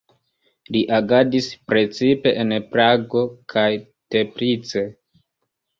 [0.75, 3.69] Li agadis precipe en Prago kaj
[4.17, 4.87] Teplice.